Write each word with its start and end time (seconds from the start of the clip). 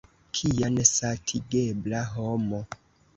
Kia 0.35 0.67
nesatigebla 0.75 1.99
homo! 2.13 2.63